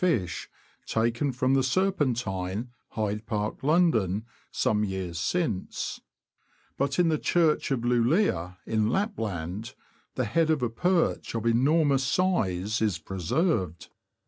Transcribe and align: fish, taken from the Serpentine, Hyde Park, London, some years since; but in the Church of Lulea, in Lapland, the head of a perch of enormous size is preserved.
fish, 0.03 0.49
taken 0.87 1.31
from 1.31 1.53
the 1.53 1.61
Serpentine, 1.61 2.71
Hyde 2.93 3.23
Park, 3.27 3.61
London, 3.61 4.25
some 4.49 4.83
years 4.83 5.19
since; 5.19 6.01
but 6.75 6.97
in 6.97 7.09
the 7.09 7.19
Church 7.19 7.69
of 7.69 7.81
Lulea, 7.85 8.57
in 8.65 8.89
Lapland, 8.89 9.75
the 10.15 10.25
head 10.25 10.49
of 10.49 10.63
a 10.63 10.71
perch 10.71 11.35
of 11.35 11.45
enormous 11.45 12.03
size 12.03 12.81
is 12.81 12.97
preserved. 12.97 13.89